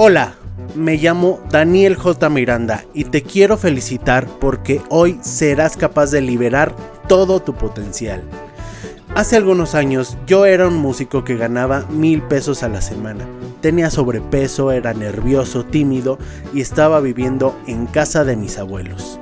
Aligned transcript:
Hola, 0.00 0.34
me 0.76 0.96
llamo 0.96 1.40
Daniel 1.50 1.96
J. 1.96 2.30
Miranda 2.30 2.84
y 2.94 3.02
te 3.02 3.24
quiero 3.24 3.56
felicitar 3.56 4.28
porque 4.38 4.80
hoy 4.90 5.18
serás 5.22 5.76
capaz 5.76 6.12
de 6.12 6.20
liberar 6.20 6.72
todo 7.08 7.40
tu 7.40 7.54
potencial. 7.54 8.22
Hace 9.16 9.34
algunos 9.34 9.74
años 9.74 10.16
yo 10.24 10.46
era 10.46 10.68
un 10.68 10.76
músico 10.76 11.24
que 11.24 11.36
ganaba 11.36 11.84
mil 11.90 12.22
pesos 12.22 12.62
a 12.62 12.68
la 12.68 12.80
semana. 12.80 13.26
Tenía 13.60 13.90
sobrepeso, 13.90 14.70
era 14.70 14.94
nervioso, 14.94 15.64
tímido 15.64 16.16
y 16.54 16.60
estaba 16.60 17.00
viviendo 17.00 17.58
en 17.66 17.86
casa 17.86 18.24
de 18.24 18.36
mis 18.36 18.56
abuelos. 18.56 19.18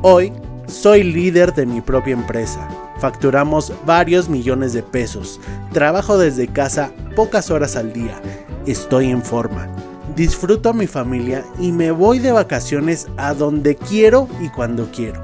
Hoy 0.00 0.32
soy 0.66 1.02
líder 1.02 1.52
de 1.52 1.66
mi 1.66 1.82
propia 1.82 2.14
empresa. 2.14 2.66
Facturamos 3.00 3.70
varios 3.84 4.30
millones 4.30 4.72
de 4.72 4.82
pesos. 4.82 5.42
Trabajo 5.74 6.16
desde 6.16 6.48
casa 6.48 6.90
pocas 7.14 7.50
horas 7.50 7.76
al 7.76 7.92
día. 7.92 8.18
Estoy 8.64 9.10
en 9.10 9.22
forma 9.22 9.75
disfruto 10.16 10.70
a 10.70 10.72
mi 10.72 10.86
familia 10.86 11.44
y 11.60 11.72
me 11.72 11.90
voy 11.90 12.18
de 12.18 12.32
vacaciones 12.32 13.06
a 13.18 13.34
donde 13.34 13.76
quiero 13.76 14.28
y 14.40 14.48
cuando 14.48 14.90
quiero. 14.90 15.20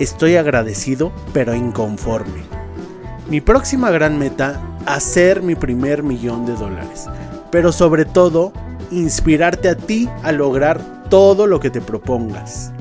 Estoy 0.00 0.36
agradecido 0.36 1.12
pero 1.32 1.54
inconforme. 1.54 2.42
Mi 3.28 3.40
próxima 3.40 3.90
gran 3.90 4.18
meta, 4.18 4.60
hacer 4.84 5.42
mi 5.42 5.54
primer 5.54 6.02
millón 6.02 6.44
de 6.44 6.54
dólares. 6.54 7.06
Pero 7.52 7.70
sobre 7.70 8.04
todo, 8.04 8.52
inspirarte 8.90 9.68
a 9.68 9.76
ti 9.76 10.08
a 10.24 10.32
lograr 10.32 11.04
todo 11.08 11.46
lo 11.46 11.60
que 11.60 11.70
te 11.70 11.80
propongas. 11.80 12.72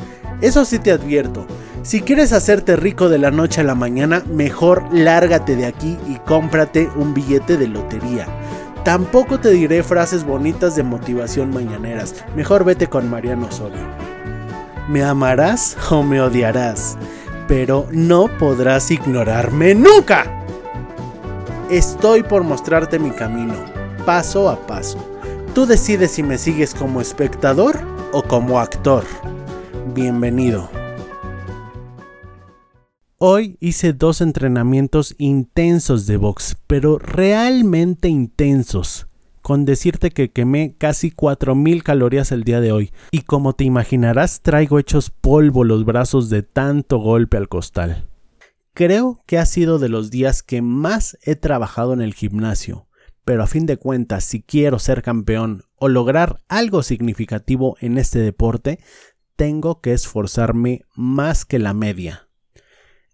Eso 0.41 0.65
sí 0.65 0.79
te 0.79 0.91
advierto, 0.91 1.45
si 1.83 2.01
quieres 2.01 2.33
hacerte 2.33 2.75
rico 2.75 3.09
de 3.09 3.17
la 3.17 3.31
noche 3.31 3.61
a 3.61 3.63
la 3.63 3.75
mañana, 3.75 4.23
mejor 4.27 4.83
lárgate 4.91 5.55
de 5.55 5.65
aquí 5.65 5.97
y 6.07 6.15
cómprate 6.17 6.89
un 6.95 7.13
billete 7.13 7.57
de 7.57 7.67
lotería 7.67 8.27
Tampoco 8.83 9.39
te 9.39 9.49
diré 9.51 9.83
frases 9.83 10.23
bonitas 10.23 10.75
de 10.75 10.83
motivación 10.83 11.51
mañaneras. 11.51 12.15
Mejor 12.35 12.63
vete 12.63 12.87
con 12.87 13.09
Mariano 13.09 13.47
Osorio. 13.47 13.81
Me 14.87 15.03
amarás 15.03 15.77
o 15.91 16.01
me 16.01 16.21
odiarás, 16.21 16.97
pero 17.47 17.87
no 17.91 18.27
podrás 18.39 18.89
ignorarme 18.89 19.75
nunca. 19.75 20.25
Estoy 21.69 22.23
por 22.23 22.43
mostrarte 22.43 22.97
mi 22.97 23.11
camino, 23.11 23.53
paso 24.05 24.49
a 24.49 24.65
paso. 24.65 24.97
Tú 25.53 25.65
decides 25.65 26.11
si 26.11 26.23
me 26.23 26.37
sigues 26.37 26.73
como 26.73 27.01
espectador 27.01 27.77
o 28.13 28.23
como 28.23 28.59
actor. 28.59 29.03
Bienvenido. 29.93 30.78
Hoy 33.21 33.57
hice 33.59 33.91
dos 33.91 34.21
entrenamientos 34.21 35.13
intensos 35.17 36.07
de 36.07 36.15
box, 36.15 36.55
pero 36.67 36.97
realmente 36.99 38.07
intensos. 38.07 39.07
Con 39.41 39.65
decirte 39.65 40.11
que 40.11 40.31
quemé 40.31 40.77
casi 40.77 41.11
4000 41.11 41.83
calorías 41.83 42.31
el 42.31 42.45
día 42.45 42.61
de 42.61 42.71
hoy. 42.71 42.93
Y 43.11 43.23
como 43.23 43.51
te 43.51 43.65
imaginarás, 43.65 44.39
traigo 44.39 44.79
hechos 44.79 45.09
polvo 45.09 45.65
los 45.65 45.83
brazos 45.83 46.29
de 46.29 46.43
tanto 46.43 46.99
golpe 46.99 47.35
al 47.35 47.49
costal. 47.49 48.07
Creo 48.73 49.21
que 49.25 49.37
ha 49.37 49.45
sido 49.45 49.79
de 49.79 49.89
los 49.89 50.11
días 50.11 50.41
que 50.41 50.61
más 50.61 51.17
he 51.21 51.35
trabajado 51.35 51.91
en 51.91 51.99
el 51.99 52.13
gimnasio. 52.13 52.87
Pero 53.25 53.43
a 53.43 53.47
fin 53.47 53.65
de 53.65 53.75
cuentas, 53.75 54.23
si 54.23 54.41
quiero 54.41 54.79
ser 54.79 55.01
campeón 55.01 55.65
o 55.75 55.89
lograr 55.89 56.41
algo 56.47 56.83
significativo 56.83 57.75
en 57.81 57.97
este 57.97 58.19
deporte, 58.19 58.79
tengo 59.35 59.81
que 59.81 59.91
esforzarme 59.91 60.85
más 60.95 61.43
que 61.43 61.59
la 61.59 61.73
media. 61.73 62.28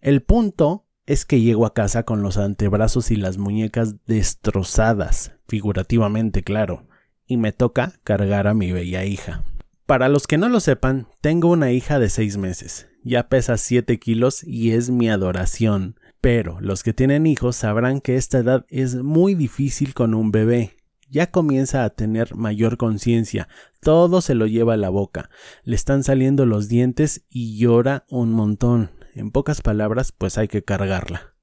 El 0.05 0.21
punto 0.21 0.85
es 1.07 1.25
que 1.25 1.41
llego 1.41 1.65
a 1.65 1.73
casa 1.73 2.03
con 2.03 2.21
los 2.21 2.37
antebrazos 2.37 3.09
y 3.09 3.15
las 3.15 3.39
muñecas 3.39 4.05
destrozadas, 4.05 5.31
figurativamente 5.47 6.43
claro, 6.43 6.87
y 7.25 7.37
me 7.37 7.51
toca 7.53 7.93
cargar 8.03 8.45
a 8.45 8.53
mi 8.53 8.71
bella 8.71 9.03
hija. 9.03 9.43
Para 9.87 10.07
los 10.07 10.27
que 10.27 10.37
no 10.37 10.47
lo 10.47 10.59
sepan, 10.59 11.07
tengo 11.21 11.49
una 11.49 11.71
hija 11.71 11.97
de 11.97 12.11
seis 12.11 12.37
meses, 12.37 12.87
ya 13.03 13.29
pesa 13.29 13.57
7 13.57 13.97
kilos 13.97 14.43
y 14.43 14.73
es 14.73 14.91
mi 14.91 15.09
adoración, 15.09 15.99
pero 16.21 16.61
los 16.61 16.83
que 16.83 16.93
tienen 16.93 17.25
hijos 17.25 17.55
sabrán 17.55 17.99
que 17.99 18.15
esta 18.15 18.37
edad 18.37 18.67
es 18.69 18.97
muy 18.97 19.33
difícil 19.33 19.95
con 19.95 20.13
un 20.13 20.29
bebé. 20.31 20.77
Ya 21.09 21.31
comienza 21.31 21.83
a 21.83 21.89
tener 21.89 22.35
mayor 22.35 22.77
conciencia, 22.77 23.47
todo 23.79 24.21
se 24.21 24.35
lo 24.35 24.45
lleva 24.45 24.75
a 24.75 24.77
la 24.77 24.89
boca, 24.89 25.31
le 25.63 25.75
están 25.75 26.03
saliendo 26.03 26.45
los 26.45 26.67
dientes 26.67 27.25
y 27.27 27.57
llora 27.57 28.05
un 28.07 28.33
montón. 28.33 28.91
En 29.15 29.31
pocas 29.31 29.61
palabras, 29.61 30.11
pues 30.11 30.37
hay 30.37 30.49
que 30.49 30.61
cargarla. 30.61 31.35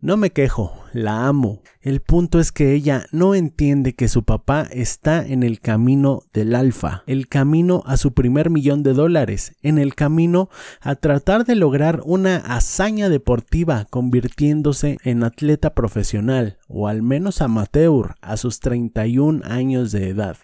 No 0.00 0.16
me 0.16 0.30
quejo, 0.30 0.80
la 0.92 1.26
amo. 1.26 1.62
El 1.80 2.00
punto 2.00 2.40
es 2.40 2.50
que 2.50 2.72
ella 2.72 3.06
no 3.12 3.36
entiende 3.36 3.94
que 3.94 4.08
su 4.08 4.24
papá 4.24 4.66
está 4.70 5.24
en 5.24 5.44
el 5.44 5.60
camino 5.60 6.22
del 6.32 6.56
alfa, 6.56 7.04
el 7.06 7.28
camino 7.28 7.82
a 7.86 7.96
su 7.96 8.14
primer 8.14 8.50
millón 8.50 8.82
de 8.82 8.94
dólares, 8.94 9.56
en 9.62 9.78
el 9.78 9.94
camino 9.94 10.50
a 10.80 10.96
tratar 10.96 11.44
de 11.44 11.54
lograr 11.54 12.02
una 12.04 12.36
hazaña 12.36 13.08
deportiva 13.08 13.86
convirtiéndose 13.90 14.98
en 15.04 15.22
atleta 15.22 15.74
profesional, 15.74 16.58
o 16.68 16.88
al 16.88 17.02
menos 17.02 17.42
amateur, 17.42 18.16
a 18.20 18.36
sus 18.36 18.58
31 18.58 19.42
años 19.44 19.92
de 19.92 20.08
edad. 20.08 20.36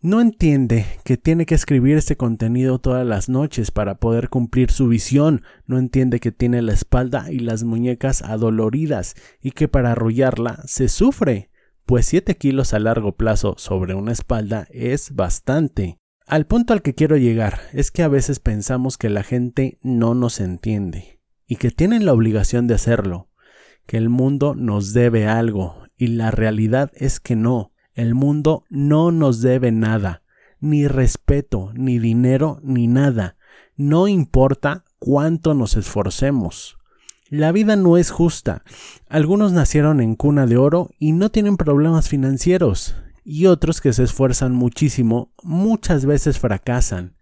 No 0.00 0.20
entiende 0.20 0.86
que 1.02 1.16
tiene 1.16 1.44
que 1.44 1.56
escribir 1.56 1.96
este 1.96 2.16
contenido 2.16 2.78
todas 2.78 3.04
las 3.04 3.28
noches 3.28 3.72
para 3.72 3.96
poder 3.96 4.28
cumplir 4.28 4.70
su 4.70 4.86
visión. 4.86 5.42
No 5.66 5.76
entiende 5.76 6.20
que 6.20 6.30
tiene 6.30 6.62
la 6.62 6.72
espalda 6.72 7.32
y 7.32 7.40
las 7.40 7.64
muñecas 7.64 8.22
adoloridas 8.22 9.16
y 9.42 9.50
que 9.50 9.66
para 9.66 9.90
arrullarla 9.92 10.62
se 10.66 10.88
sufre, 10.88 11.50
pues 11.84 12.06
7 12.06 12.36
kilos 12.36 12.74
a 12.74 12.78
largo 12.78 13.16
plazo 13.16 13.54
sobre 13.58 13.94
una 13.94 14.12
espalda 14.12 14.68
es 14.70 15.16
bastante. 15.16 15.98
Al 16.26 16.46
punto 16.46 16.74
al 16.74 16.82
que 16.82 16.94
quiero 16.94 17.16
llegar 17.16 17.58
es 17.72 17.90
que 17.90 18.04
a 18.04 18.08
veces 18.08 18.38
pensamos 18.38 18.98
que 18.98 19.08
la 19.08 19.24
gente 19.24 19.80
no 19.82 20.14
nos 20.14 20.38
entiende 20.38 21.20
y 21.48 21.56
que 21.56 21.72
tienen 21.72 22.04
la 22.04 22.12
obligación 22.12 22.68
de 22.68 22.74
hacerlo, 22.74 23.30
que 23.84 23.96
el 23.96 24.10
mundo 24.10 24.54
nos 24.54 24.92
debe 24.92 25.26
algo 25.26 25.88
y 25.96 26.08
la 26.08 26.30
realidad 26.30 26.92
es 26.94 27.18
que 27.18 27.34
no. 27.34 27.72
El 27.98 28.14
mundo 28.14 28.62
no 28.70 29.10
nos 29.10 29.40
debe 29.40 29.72
nada, 29.72 30.22
ni 30.60 30.86
respeto, 30.86 31.72
ni 31.74 31.98
dinero, 31.98 32.60
ni 32.62 32.86
nada. 32.86 33.36
No 33.76 34.06
importa 34.06 34.84
cuánto 35.00 35.52
nos 35.52 35.76
esforcemos. 35.76 36.78
La 37.28 37.50
vida 37.50 37.74
no 37.74 37.96
es 37.96 38.12
justa. 38.12 38.62
Algunos 39.08 39.50
nacieron 39.50 40.00
en 40.00 40.14
cuna 40.14 40.46
de 40.46 40.58
oro 40.58 40.90
y 41.00 41.10
no 41.10 41.30
tienen 41.30 41.56
problemas 41.56 42.08
financieros, 42.08 42.94
y 43.24 43.46
otros 43.46 43.80
que 43.80 43.92
se 43.92 44.04
esfuerzan 44.04 44.54
muchísimo 44.54 45.32
muchas 45.42 46.06
veces 46.06 46.38
fracasan. 46.38 47.16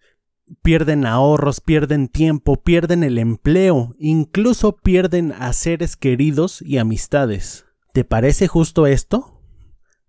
Pierden 0.61 1.07
ahorros, 1.07 1.63
pierden 1.63 2.07
tiempo, 2.07 2.63
pierden 2.63 3.03
el 3.03 3.17
empleo, 3.17 3.95
incluso 3.99 4.77
pierden 4.77 5.33
a 5.33 5.55
seres 5.55 5.97
queridos 5.97 6.61
y 6.61 6.77
amistades. 6.77 7.65
¿Te 7.95 8.05
parece 8.05 8.47
justo 8.47 8.87
esto? 8.87 9.36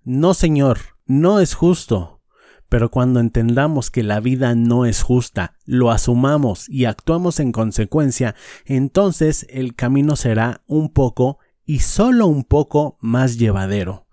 No, 0.09 0.33
Señor, 0.33 0.79
no 1.05 1.41
es 1.41 1.53
justo. 1.53 2.21
Pero 2.69 2.89
cuando 2.89 3.19
entendamos 3.19 3.91
que 3.91 4.03
la 4.03 4.21
vida 4.21 4.55
no 4.55 4.85
es 4.85 5.01
justa, 5.03 5.57
lo 5.65 5.91
asumamos 5.91 6.69
y 6.69 6.85
actuamos 6.85 7.41
en 7.41 7.51
consecuencia, 7.51 8.33
entonces 8.63 9.45
el 9.49 9.75
camino 9.75 10.15
será 10.15 10.63
un 10.65 10.93
poco 10.93 11.39
y 11.65 11.79
solo 11.79 12.27
un 12.27 12.45
poco 12.45 12.97
más 13.01 13.37
llevadero. 13.37 14.07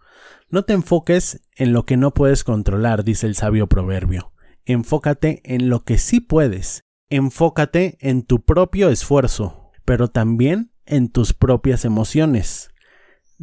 No 0.50 0.64
te 0.64 0.72
enfoques 0.72 1.42
en 1.54 1.72
lo 1.72 1.86
que 1.86 1.96
no 1.96 2.12
puedes 2.12 2.42
controlar, 2.42 3.04
dice 3.04 3.28
el 3.28 3.36
sabio 3.36 3.68
proverbio. 3.68 4.32
Enfócate 4.64 5.42
en 5.44 5.68
lo 5.68 5.84
que 5.84 5.98
sí 5.98 6.18
puedes. 6.18 6.82
Enfócate 7.08 7.98
en 8.00 8.24
tu 8.24 8.44
propio 8.44 8.90
esfuerzo, 8.90 9.70
pero 9.84 10.08
también 10.08 10.72
en 10.86 11.08
tus 11.08 11.34
propias 11.34 11.84
emociones. 11.84 12.73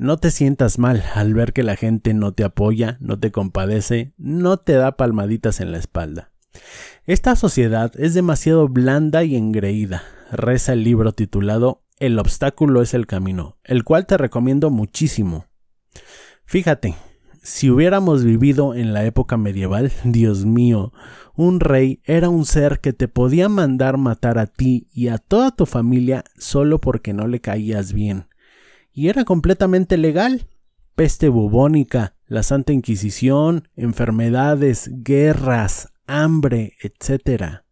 No 0.01 0.17
te 0.17 0.31
sientas 0.31 0.79
mal 0.79 1.03
al 1.13 1.35
ver 1.35 1.53
que 1.53 1.61
la 1.61 1.75
gente 1.75 2.15
no 2.15 2.33
te 2.33 2.43
apoya, 2.43 2.97
no 3.01 3.19
te 3.19 3.31
compadece, 3.31 4.15
no 4.17 4.57
te 4.57 4.73
da 4.73 4.97
palmaditas 4.97 5.61
en 5.61 5.71
la 5.71 5.77
espalda. 5.77 6.31
Esta 7.05 7.35
sociedad 7.35 7.91
es 7.99 8.15
demasiado 8.15 8.67
blanda 8.67 9.23
y 9.23 9.35
engreída. 9.35 10.01
Reza 10.31 10.73
el 10.73 10.83
libro 10.83 11.11
titulado 11.11 11.83
El 11.99 12.17
obstáculo 12.17 12.81
es 12.81 12.95
el 12.95 13.05
camino, 13.05 13.59
el 13.63 13.83
cual 13.83 14.07
te 14.07 14.17
recomiendo 14.17 14.71
muchísimo. 14.71 15.45
Fíjate, 16.45 16.95
si 17.43 17.69
hubiéramos 17.69 18.23
vivido 18.23 18.73
en 18.73 18.93
la 18.93 19.05
época 19.05 19.37
medieval, 19.37 19.91
Dios 20.03 20.45
mío, 20.45 20.93
un 21.35 21.59
rey 21.59 22.01
era 22.05 22.27
un 22.29 22.45
ser 22.45 22.79
que 22.79 22.91
te 22.91 23.07
podía 23.07 23.49
mandar 23.49 23.97
matar 23.97 24.39
a 24.39 24.47
ti 24.47 24.87
y 24.91 25.09
a 25.09 25.19
toda 25.19 25.51
tu 25.51 25.67
familia 25.67 26.23
solo 26.39 26.81
porque 26.81 27.13
no 27.13 27.27
le 27.27 27.39
caías 27.39 27.93
bien 27.93 28.30
y 28.93 29.09
era 29.09 29.25
completamente 29.25 29.97
legal. 29.97 30.47
Peste 30.95 31.29
bubónica, 31.29 32.15
la 32.27 32.43
Santa 32.43 32.73
Inquisición, 32.73 33.67
enfermedades, 33.75 34.89
guerras, 34.91 35.89
hambre, 36.05 36.73
etc. 36.81 37.63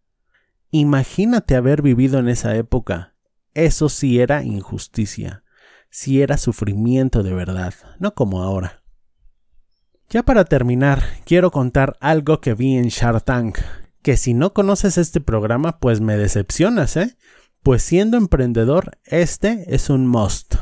Imagínate 0.72 1.56
haber 1.56 1.82
vivido 1.82 2.20
en 2.20 2.30
esa 2.30 2.56
época. 2.56 3.16
Eso 3.54 3.90
sí 3.90 4.20
era 4.20 4.44
injusticia, 4.44 5.44
sí 5.90 6.22
era 6.22 6.38
sufrimiento 6.38 7.24
de 7.24 7.34
verdad, 7.34 7.74
no 8.00 8.14
como 8.14 8.42
ahora. 8.44 8.84
Ya 10.10 10.24
para 10.24 10.46
terminar, 10.46 11.04
quiero 11.26 11.52
contar 11.52 11.98
algo 12.00 12.42
que 12.42 12.54
vi 12.54 12.78
en 12.78 12.88
Shark 12.88 13.26
Tank, 13.26 13.60
que 14.02 14.18
si 14.18 14.34
no 14.34 14.54
conoces 14.54 14.98
este 14.98 15.22
programa, 15.22 15.80
pues 15.80 16.02
me 16.02 16.18
decepcionas, 16.18 16.98
¿eh? 16.98 17.16
Pues 17.62 17.84
siendo 17.84 18.18
emprendedor, 18.18 18.98
este 19.04 19.66
es 19.68 19.90
un 19.90 20.08
must. 20.08 20.56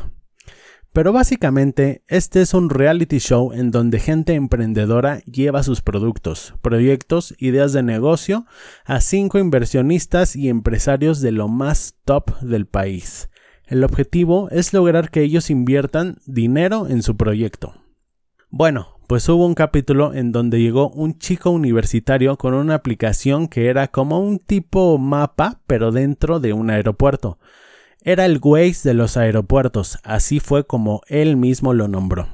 Pero 0.94 1.14
básicamente, 1.14 2.04
este 2.08 2.42
es 2.42 2.54
un 2.54 2.70
reality 2.70 3.20
show 3.20 3.54
en 3.54 3.72
donde 3.72 4.00
gente 4.00 4.34
emprendedora 4.34 5.20
lleva 5.32 5.62
sus 5.62 5.82
productos, 5.82 6.56
proyectos, 6.62 7.36
ideas 7.38 7.74
de 7.74 7.84
negocio 7.84 8.46
a 8.86 9.00
cinco 9.02 9.38
inversionistas 9.38 10.36
y 10.36 10.50
empresarios 10.50 11.22
de 11.22 11.32
lo 11.32 11.48
más 11.48 11.96
top 12.04 12.40
del 12.40 12.66
país. 12.66 13.30
El 13.66 13.84
objetivo 13.84 14.50
es 14.50 14.74
lograr 14.74 15.12
que 15.12 15.22
ellos 15.22 15.50
inviertan 15.50 16.18
dinero 16.26 16.88
en 16.88 17.04
su 17.04 17.18
proyecto. 17.18 17.74
Bueno, 18.50 18.98
pues 19.08 19.28
hubo 19.30 19.46
un 19.46 19.56
capítulo 19.56 20.14
en 20.14 20.32
donde 20.32 20.62
llegó 20.62 20.90
un 20.90 21.18
chico 21.18 21.50
universitario 21.50 22.38
con 22.38 22.54
una 22.54 22.76
aplicación 22.76 23.48
que 23.48 23.68
era 23.68 23.90
como 23.90 24.20
un 24.20 24.40
tipo 24.40 24.98
mapa, 24.98 25.62
pero 25.68 25.92
dentro 25.92 26.40
de 26.40 26.54
un 26.54 26.70
aeropuerto. 26.70 27.40
Era 28.08 28.24
el 28.24 28.40
Waze 28.42 28.88
de 28.88 28.94
los 28.94 29.18
aeropuertos, 29.18 30.00
así 30.02 30.40
fue 30.40 30.66
como 30.66 31.02
él 31.10 31.36
mismo 31.36 31.74
lo 31.74 31.90
nombró. 31.90 32.30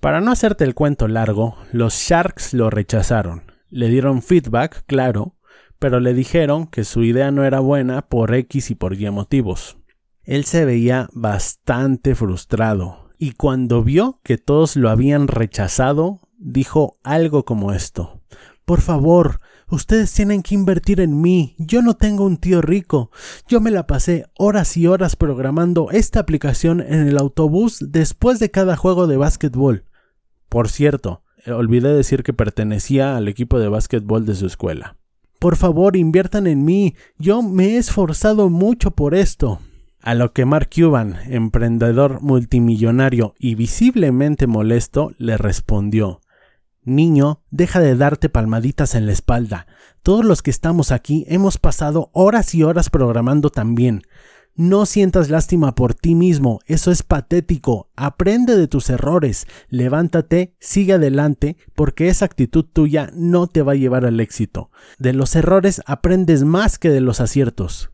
Para 0.00 0.20
no 0.20 0.32
hacerte 0.32 0.64
el 0.64 0.74
cuento 0.74 1.06
largo, 1.06 1.56
los 1.70 1.94
Sharks 1.94 2.54
lo 2.54 2.68
rechazaron. 2.68 3.52
Le 3.70 3.88
dieron 3.88 4.20
feedback, 4.20 4.82
claro, 4.86 5.36
pero 5.78 6.00
le 6.00 6.12
dijeron 6.12 6.66
que 6.66 6.82
su 6.82 7.04
idea 7.04 7.30
no 7.30 7.44
era 7.44 7.60
buena 7.60 8.08
por 8.08 8.34
X 8.34 8.72
y 8.72 8.74
por 8.74 9.00
Y 9.00 9.08
motivos. 9.12 9.78
Él 10.24 10.44
se 10.44 10.64
veía 10.64 11.08
bastante 11.12 12.16
frustrado, 12.16 13.12
y 13.16 13.34
cuando 13.34 13.84
vio 13.84 14.18
que 14.24 14.38
todos 14.38 14.74
lo 14.74 14.90
habían 14.90 15.28
rechazado, 15.28 16.20
dijo 16.36 16.98
algo 17.04 17.44
como 17.44 17.72
esto. 17.72 18.24
Por 18.64 18.80
favor, 18.80 19.40
ustedes 19.70 20.12
tienen 20.12 20.42
que 20.42 20.54
invertir 20.54 21.00
en 21.00 21.20
mí. 21.20 21.54
Yo 21.58 21.82
no 21.82 21.94
tengo 21.94 22.24
un 22.24 22.36
tío 22.36 22.60
rico. 22.60 23.10
Yo 23.48 23.60
me 23.60 23.70
la 23.70 23.86
pasé 23.86 24.26
horas 24.36 24.76
y 24.76 24.86
horas 24.86 25.16
programando 25.16 25.90
esta 25.90 26.20
aplicación 26.20 26.80
en 26.80 27.06
el 27.08 27.18
autobús 27.18 27.78
después 27.88 28.38
de 28.38 28.50
cada 28.50 28.76
juego 28.76 29.06
de 29.06 29.16
básquetbol. 29.16 29.84
Por 30.48 30.68
cierto, 30.68 31.22
olvidé 31.46 31.92
decir 31.94 32.22
que 32.22 32.32
pertenecía 32.32 33.16
al 33.16 33.28
equipo 33.28 33.58
de 33.58 33.68
básquetbol 33.68 34.26
de 34.26 34.34
su 34.34 34.46
escuela. 34.46 34.96
Por 35.38 35.56
favor, 35.56 35.96
inviertan 35.96 36.46
en 36.46 36.64
mí. 36.64 36.96
Yo 37.18 37.42
me 37.42 37.70
he 37.70 37.76
esforzado 37.76 38.50
mucho 38.50 38.90
por 38.90 39.14
esto. 39.14 39.60
A 40.00 40.14
lo 40.14 40.32
que 40.32 40.44
Mark 40.44 40.70
Cuban, 40.74 41.16
emprendedor 41.28 42.20
multimillonario 42.22 43.34
y 43.38 43.54
visiblemente 43.54 44.46
molesto, 44.46 45.12
le 45.18 45.36
respondió 45.36 46.20
Niño, 46.88 47.42
deja 47.50 47.80
de 47.80 47.94
darte 47.94 48.28
palmaditas 48.28 48.94
en 48.94 49.06
la 49.06 49.12
espalda. 49.12 49.66
Todos 50.02 50.24
los 50.24 50.42
que 50.42 50.50
estamos 50.50 50.90
aquí 50.90 51.24
hemos 51.28 51.58
pasado 51.58 52.10
horas 52.12 52.54
y 52.54 52.62
horas 52.62 52.90
programando 52.90 53.50
también. 53.50 54.02
No 54.54 54.86
sientas 54.86 55.30
lástima 55.30 55.76
por 55.76 55.94
ti 55.94 56.16
mismo, 56.16 56.58
eso 56.66 56.90
es 56.90 57.04
patético. 57.04 57.90
Aprende 57.94 58.56
de 58.56 58.66
tus 58.66 58.90
errores, 58.90 59.46
levántate, 59.68 60.56
sigue 60.58 60.94
adelante, 60.94 61.56
porque 61.76 62.08
esa 62.08 62.24
actitud 62.24 62.64
tuya 62.64 63.10
no 63.14 63.46
te 63.46 63.62
va 63.62 63.72
a 63.72 63.76
llevar 63.76 64.04
al 64.04 64.18
éxito. 64.18 64.70
De 64.98 65.12
los 65.12 65.36
errores 65.36 65.80
aprendes 65.86 66.42
más 66.42 66.78
que 66.78 66.90
de 66.90 67.00
los 67.00 67.20
aciertos. 67.20 67.90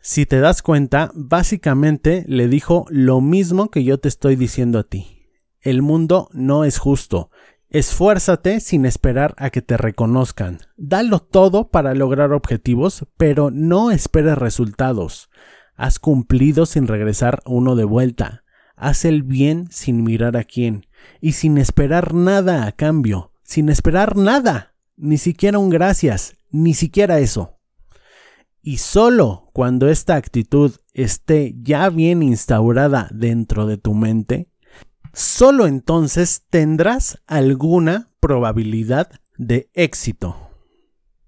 Si 0.00 0.26
te 0.26 0.38
das 0.38 0.62
cuenta, 0.62 1.10
básicamente 1.14 2.24
le 2.28 2.46
dijo 2.46 2.86
lo 2.90 3.20
mismo 3.20 3.72
que 3.72 3.82
yo 3.82 3.98
te 3.98 4.06
estoy 4.06 4.36
diciendo 4.36 4.78
a 4.78 4.84
ti. 4.84 5.16
El 5.60 5.82
mundo 5.82 6.28
no 6.32 6.62
es 6.62 6.78
justo. 6.78 7.30
Esfuérzate 7.68 8.60
sin 8.60 8.86
esperar 8.86 9.34
a 9.38 9.50
que 9.50 9.60
te 9.60 9.76
reconozcan. 9.76 10.60
Dalo 10.76 11.18
todo 11.18 11.68
para 11.68 11.94
lograr 11.94 12.32
objetivos, 12.32 13.06
pero 13.16 13.50
no 13.50 13.90
esperes 13.90 14.38
resultados. 14.38 15.30
Has 15.74 15.98
cumplido 15.98 16.64
sin 16.64 16.86
regresar 16.86 17.42
uno 17.44 17.74
de 17.74 17.84
vuelta. 17.84 18.44
Haz 18.76 19.04
el 19.04 19.22
bien 19.22 19.68
sin 19.70 20.04
mirar 20.04 20.36
a 20.36 20.44
quién 20.44 20.86
y 21.20 21.32
sin 21.32 21.58
esperar 21.58 22.14
nada 22.14 22.66
a 22.66 22.72
cambio, 22.72 23.32
sin 23.42 23.68
esperar 23.68 24.16
nada, 24.16 24.74
ni 24.96 25.18
siquiera 25.18 25.58
un 25.58 25.70
gracias, 25.70 26.36
ni 26.50 26.74
siquiera 26.74 27.18
eso. 27.18 27.58
Y 28.62 28.78
solo 28.78 29.50
cuando 29.52 29.88
esta 29.88 30.16
actitud 30.16 30.72
esté 30.92 31.54
ya 31.62 31.88
bien 31.90 32.22
instaurada 32.22 33.08
dentro 33.12 33.66
de 33.66 33.76
tu 33.76 33.94
mente, 33.94 34.50
solo 35.16 35.66
entonces 35.66 36.42
tendrás 36.50 37.18
alguna 37.26 38.10
probabilidad 38.20 39.10
de 39.38 39.70
éxito. 39.72 40.45